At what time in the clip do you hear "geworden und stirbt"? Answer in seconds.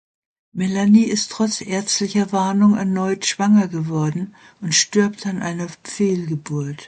3.67-5.27